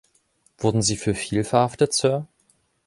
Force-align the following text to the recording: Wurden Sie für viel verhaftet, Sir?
Wurden 0.57 0.81
Sie 0.81 0.97
für 0.97 1.13
viel 1.13 1.43
verhaftet, 1.43 1.93
Sir? 1.93 2.25